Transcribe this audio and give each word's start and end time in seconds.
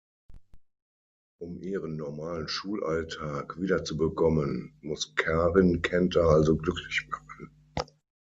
Um 1.41 1.61
ihren 1.61 1.95
normalen 1.95 2.47
Schulalltag 2.47 3.59
wiederzubekommen, 3.61 4.75
muss 4.81 5.13
Karin 5.13 5.83
Kenta 5.83 6.21
also 6.21 6.57
glücklich 6.57 7.07
machen. 7.11 7.51